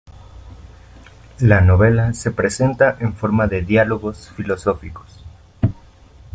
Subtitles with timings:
[1.41, 5.23] La novela se presenta en forma de diálogos filosóficos.